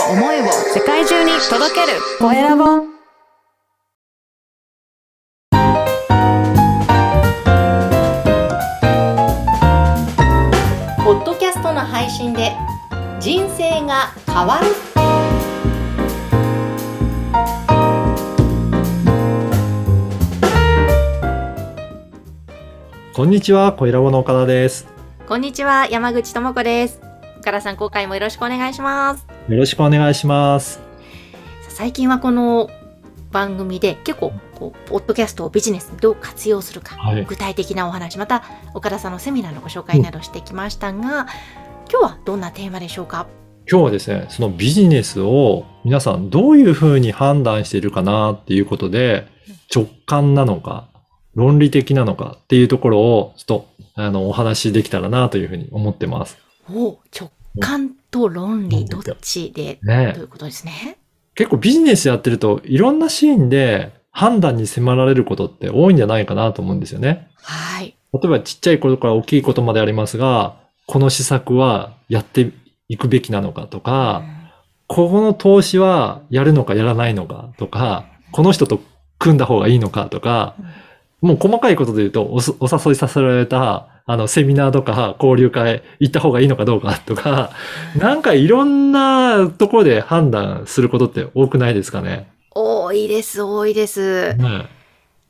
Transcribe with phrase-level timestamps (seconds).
[0.00, 1.98] を思いを世界中に届ける。
[2.18, 2.64] コエラボ。
[11.04, 12.52] ポッドキャストの配信で
[13.20, 14.66] 人生が変わる。
[23.14, 24.88] こんにちは、小ラボの岡田です。
[25.28, 27.00] こんにちは山口智子です。
[27.44, 30.80] 岡田さん今回もよろしくお願いしますよろしくお願いします。
[31.68, 32.70] 最近はこの
[33.30, 41.26] 番組で結構こうポッドキャストをビジネスにどう活用するか、はい具体的なお話また岡田さんのセミナーのご紹介などしてきましたが、
[41.90, 43.26] 今日はどんなテーマでしょうか？
[43.70, 49.26] 今日はですね、そのビジネスを皆さんどういうふうに判断しているかなっていうことで、
[49.74, 50.88] 直感なのか、
[51.34, 56.38] 論理的なのかっていうところをちょっとあのお話しできたらなというふうに思ってます。
[56.70, 57.30] お直
[57.60, 60.98] 感と論理どっちでねということですね？
[61.34, 67.28] 結構ビジネスやってるといろんなシーンで判断に迫られることって多いんじゃないかなと思うんですよね。
[67.42, 67.96] はい。
[68.12, 72.52] 例えばちっちゃいことから大きいことまでありますが、この施策はやって
[72.88, 74.22] いくべきなのかとか、
[74.86, 78.80] ここの投資はやるのかやらないのかとか、この人と
[79.18, 80.54] 組んだ方がいいのかとか、
[81.20, 87.50] もう細かいことで言うとおす、お誘いさせられた、あの、セミナーとか交流会行った方がいいのかどうかとか、
[87.96, 92.28] なんかいろんなところで判断することって多くないですかね？
[92.50, 94.34] 多いです、多いです。
[94.34, 94.68] ね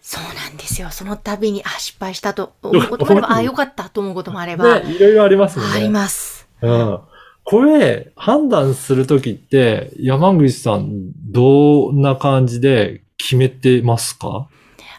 [0.00, 0.90] そうなんですよ。
[0.90, 5.70] その度に、あ、失敗したと思うこともあれば、 あ、よかったと思うこともあれば、ねいろいろありますよね。
[5.74, 6.48] あります。
[6.62, 6.98] うん。
[7.44, 14.48] これ、判断するときって、山口さん、どんな感じで決めてますか？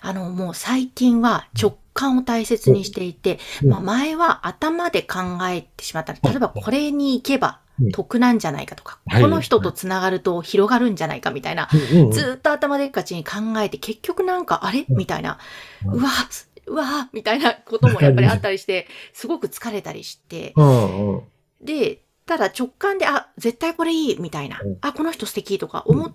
[0.02, 3.70] あの、もう最近は直感を大切にしていて、うん。
[3.70, 6.14] まあ、前は頭で考えてしまった。
[6.14, 7.92] ら、例えばこれに行けばうん。
[7.92, 9.22] 得なんじゃないかとか、はい。
[9.24, 12.12] この人とつながると広がるんじゃないかみたいな、うんうんうん。
[12.12, 14.86] ずーっと頭でっかちに考えて、結局なんか、あれ？
[14.90, 15.40] みたいな、
[15.84, 16.00] うん。
[16.00, 16.10] うわ、
[16.68, 19.26] うわ、みたいなこともやっぱりあったりして、す。
[19.26, 21.22] ごく疲れたりして、うんうん。
[21.64, 24.62] で、ただ直感で、あ、絶対これいいみたいな。
[24.64, 26.14] うん、あ、この人素敵とか思っ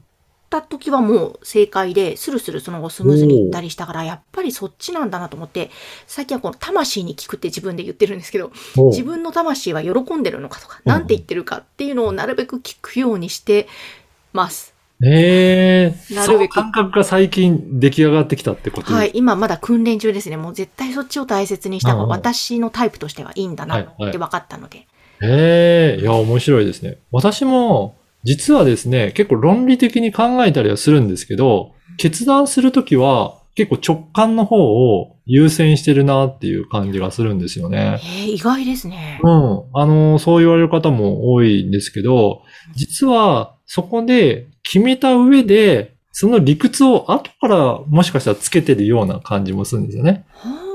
[0.51, 5.71] た時はもう正解で、スルスルその後スムーズにいったりしたから、やっぱりそっちなんだなと思って、
[6.07, 8.51] 最近はこの魂に聞くって自分で言ってるんですけど、
[8.91, 10.91] 自分の魂は喜んでるのかとか、うん。
[10.91, 13.69] なんて言ってるかっていうのをなるべく聞くようにして
[14.33, 14.75] ます。
[15.05, 16.55] ええなるべく。
[16.55, 18.93] その感覚が最近出来上がってきたってこと？
[18.93, 20.37] はい、今まだ訓練中ですね。
[20.37, 24.13] もう絶対そっちを大切にした方が私のタイプとしてはいいんだなっはいはい。
[24.13, 24.87] て分かったので。
[25.23, 26.99] ええいや、面白いですね。
[27.11, 37.99] 私も、実はですね、結構論理的に考えたりはするんですけど、決断するときは、結構直感の方を優先してるなっていう感じがするんですよね。
[38.03, 39.21] えー、意外ですね。
[39.23, 39.63] うん。
[39.75, 42.43] あの、そう言われる方も多いんですけど、
[42.77, 50.25] 実はそこで決めた上で、その理屈を後からもしかしたらつけてるような感じもするんですよね。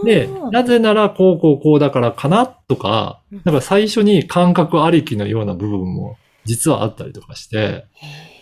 [0.06, 7.86] で、なぜならこうこうこうだからかなとかうん、なんか最初に感覚ありきのような部分も実はあったりとかして、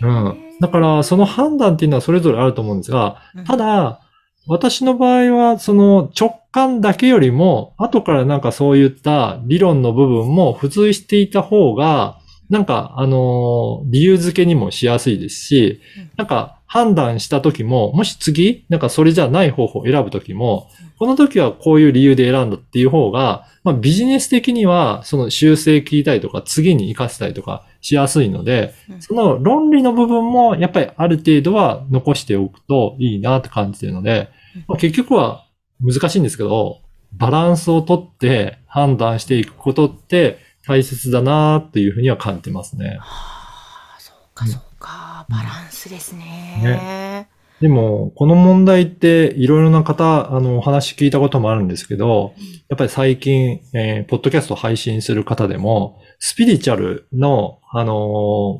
[0.02, 0.38] うん。
[0.60, 4.02] だからその判断っていうのはそれぞれあると思うんですが、ただ、
[4.48, 12.18] 私の場合は、その直感だけよりも、後からなんかそういった理論の部分も付随していた方が、
[12.50, 34.30] なんか、あのー理由付けにもしやすいですしうん、なんか判断した時も、もし次、なんかそれじゃない方法を選ぶ時もうん、この時はこういう理由で選んだっていう方が、まあビジネス的には、その修正聞いたりとか、次に活かせたりとかしやすいので、うんその論理の部分もやっぱりある程度は残しておくといいなって感じてるので、
[34.68, 35.47] まあ結局は
[35.81, 36.81] 難しいんですけど、
[37.14, 42.97] バランスをとって判断していくことって大切だなっていうふうには感じてますね。
[43.00, 45.25] はあ、そうかそうか。
[45.30, 46.62] バランスですね。
[46.64, 47.30] ね
[47.62, 52.34] でも、この問題っていろいろな方、あの、お話聞いたこともあるんですけど、
[52.70, 57.98] やっぱり最近、えーポッドキャスト配信する方でも、スピリチュアルの、あのー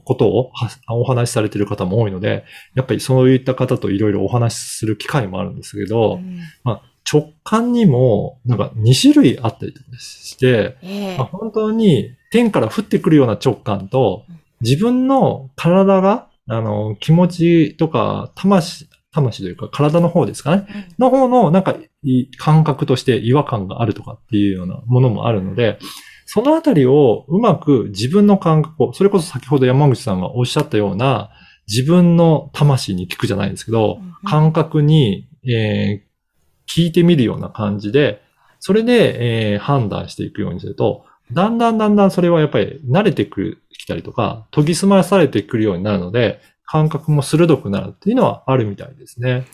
[0.06, 6.40] ことをはお話しされている方も多いので、やっぱりそういった方といろいろお話しする機会もあるんですけど、うん。
[7.12, 11.18] 直感にも、なんか2種類あったりして、ええ。
[11.18, 20.94] まあ本当に天から降ってくるような直感とうん、自分の体が、あの、気持ちとか、魂、魂というか体の方ですかね。
[20.98, 25.78] の方の、なんか、い感覚として違和感があるとかっていうようなものもあるので、
[26.26, 31.30] そのあたりをうまく自分の感覚を、それこそ先ほど山口さんがおっしゃったような、
[31.68, 36.12] 自分の魂に聞くじゃないですけど、うん感覚に、えー
[36.74, 38.22] 聞いてみるような感じで、
[38.60, 46.40] それで、えー判断していくようにすると、だんだんだんだんそれはやっぱり慣れてくる、きたりとか、研ぎ澄まされてくるようになるので、
[46.72, 49.46] 感覚も鋭くなるっていうのはあるみたいですね。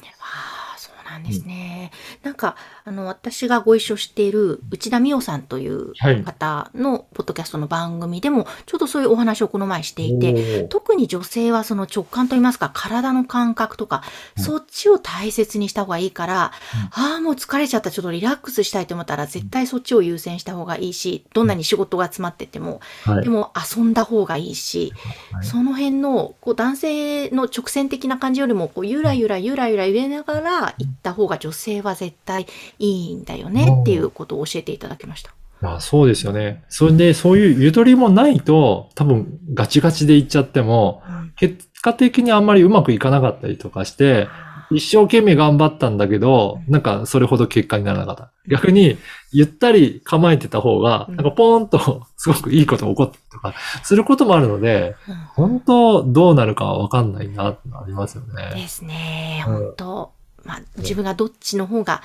[1.12, 1.92] なんですね。
[2.24, 6.24] なんか、あの、私がご一緒している内田美代さんというはい。
[6.24, 14.04] 方のポッドキャストの番組でも、ちょっとそういうお話をこの前していて、特に女性はその直感といいますか、体の感覚とか、
[14.38, 14.44] うん。
[14.44, 16.52] そっちを大切にした方がいいから、
[16.92, 23.24] ああ、もう疲れちゃった、ちょっとリラックスしたいと思ったら、絶対そっちを優先した方がいいし、どんなに仕事が詰まってても、はい。
[23.24, 23.30] で。
[23.30, 24.94] も遊んだ方がいいし、
[25.32, 25.46] はい。
[25.46, 32.48] その辺のこう男性の直線的な感じよりもこうゆらゆらゆらゆら揺れながら行った方が女性は絶対
[32.80, 35.34] いいんだよねっていうことを教えていただきました。
[35.62, 36.64] あそうですよね。
[36.70, 44.28] それで、そういうゆとりもないと、多分ガチガチでいっちゃっても、うん結果的にあんまりうまくいかなかったりとかして、
[44.72, 48.32] 一生懸命頑張ったんだけど、なんかそれほど結果にならなかった。
[48.50, 48.98] 逆に、
[49.32, 53.54] ゆったり構えてた方が、うんなんかポーンとすごくいいことが起こったりとか、
[53.84, 58.60] することもあるので、うん本当どうなるかはわかんないなってのありますよね。
[58.60, 59.46] ですね。
[59.48, 60.12] うん本当、
[60.48, 62.02] まあ、自分がどっちの方が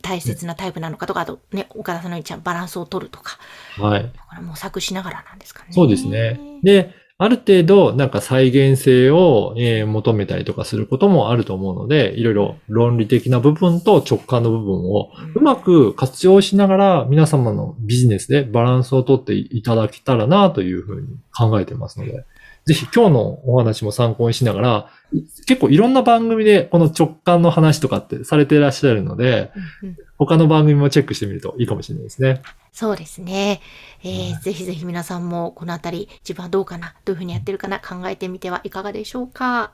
[0.00, 3.38] 大切なタイプなのかとか、あとね、岡田さんのようにちゃんバランスを取るとか、
[3.76, 4.12] はい。
[4.28, 5.72] これ模索しながらなんですかね。
[5.72, 6.40] そうですね。
[6.62, 22.24] で、ある程度、なんか再現性を、えー求めたりとかすることもあると思うので、いろいろ論理的な部分と直感の部分をうまく活用しながら皆様のビジネスでバランスをとっていただけたらなというふうに考えてますので、
[22.66, 29.52] ぜひ今日のお話も参考にしながら、い結構いろんな番組でこの直感の話とかってされていらっしゃるので、
[29.82, 32.42] うんうん他の番組もチェックしてみるといいかもしれないですね。
[32.72, 33.62] そうですね。
[34.04, 39.72] えーはいぜひぜひ皆さんもこのあたり自分はどうかな、どういうふうにやってるかな考えてみてはいかがでしょうか。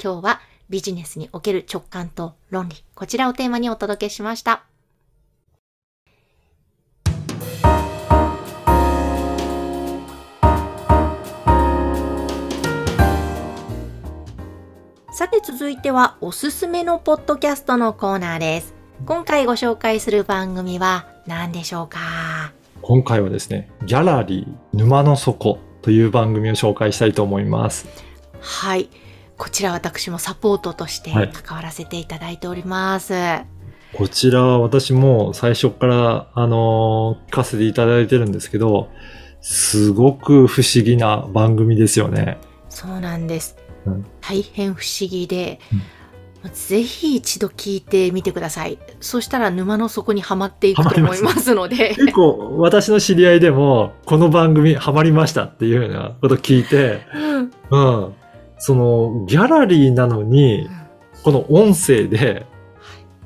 [0.00, 0.40] 今日は
[0.70, 4.71] ビジネスにおける直感と論理、こちらをテーマにお届けしました。
[15.22, 18.74] さて続いてはおすすめのポッドキャストのコーナーです。
[19.06, 22.00] 今回ご紹介する番組は何でしょうか？
[22.80, 27.86] 今回はですね、ギャラリー沼の底という番組を紹介したいと思います。
[28.40, 28.88] はい。
[29.38, 33.14] こちら私もサポートとしてはい関わらせていただいております。
[33.94, 38.88] こちらは私も最初から、あのー聞かせていただいてるんですけど、
[39.40, 42.38] すごく不思議な番組ですよね。
[42.68, 43.56] そうなんです。
[43.86, 45.60] うん大変不思議で、
[46.52, 48.78] ぜひ一度聞いてみてください。
[49.00, 51.94] そしたら沼の底にはまっていくと思いますので。
[51.94, 58.14] 結構私の知り合いでも、この番組ハマりましたっていうようなこと聞いて、うんうん。
[58.58, 60.68] そのギャラリーなのに、
[61.22, 62.46] この音声で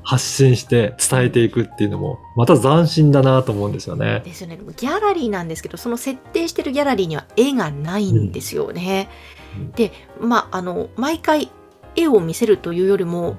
[0.03, 4.21] 発信して伝えていくっていうのも、また斬新だなと思うんですよね。
[4.25, 4.57] ですよね。
[4.77, 9.09] ギャラリーなんですけど、その設定してるギャラリーには絵がないんですよね。
[9.57, 11.51] うんで、まあ、あの、毎回
[11.95, 13.37] 絵を見せるというよりも、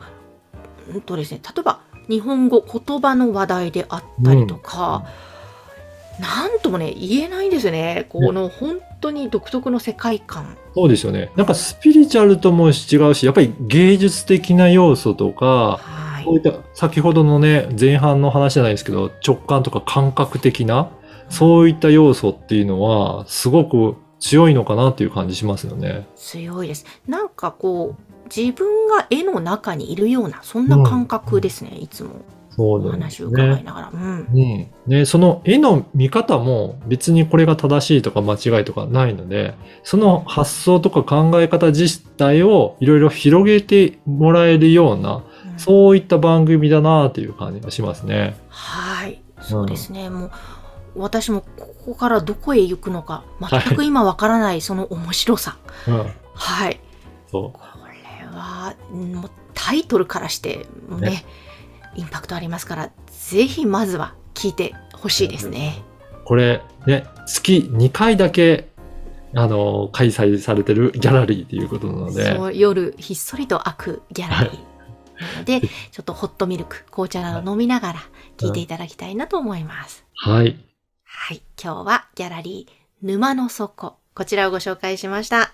[0.93, 5.05] うんとですね、例えば日本語、言葉の話題であったりとか、
[6.21, 8.07] なんともね、言えないんですよね。
[8.09, 10.57] この本当に独特の世界観。
[10.75, 11.31] そうですよね。
[11.37, 15.47] なんかスピリチュアルとも違うし、やっぱり芸術的な要素とか、
[15.81, 20.91] はいこういった先ほどのね、前半の話じゃないですけど、直感とか感覚的な、
[21.31, 26.07] そういった要素っていうのは、すごく強いのかなっていう感じしますよね。
[26.17, 26.85] 強いです。
[27.07, 28.03] なんかこう、
[28.35, 32.11] 自分が絵の中にいるような、そんな感覚ですね、いつも
[32.51, 33.63] そうおなんです話を伺いね。
[33.63, 33.91] ながら。
[33.93, 34.29] うん。
[34.33, 34.67] うん。
[34.87, 39.55] ね、その絵の見方も別にこれが正しいとか間違いとかないので、
[39.85, 45.23] その発想とか考え方自体をいろいろ広げてもらえるような、うん
[45.59, 48.37] そういった番組だなっていう感じがしますね。
[48.49, 50.09] はい、そうですね。
[50.09, 50.31] もう
[50.99, 55.59] 私もここからどこへ行くのか全くは今わからないその面白さ。
[55.87, 56.13] うん。
[56.35, 56.81] はい。
[57.31, 61.25] そこれはうんもうタイトルからしてねね
[61.95, 65.83] インパクトありますからぜひまずは聞いてほしいですね。
[66.23, 66.25] う。
[66.25, 68.69] これね、月2回だけ、
[69.35, 74.53] あの、開催されてるギャラリーということなので、夜ひっそりと開くギャラリー。
[75.21, 78.01] なので、ちょっとホットミルク、紅茶など飲みながら
[78.37, 80.05] 聞いていただきたいなと思います。
[80.15, 80.59] はい。
[81.11, 81.43] はい。
[81.63, 83.97] 今日はギャラリー沼の底。
[84.15, 85.53] こちらをご紹介しました。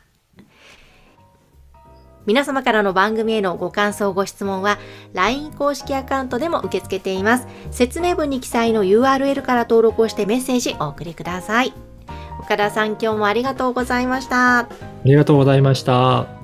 [2.27, 4.79] 皆様からの番組へのご感想、ご質問は
[5.13, 7.47] LINE 公式アカウントでも受け付けています。
[7.71, 11.73] 説明文に記載の URL から登録をしてメッセージお送りください。
[12.41, 14.61] 岡田さん、今日もありがとうございました。
[14.61, 14.69] あ
[15.05, 16.44] りがとうございました。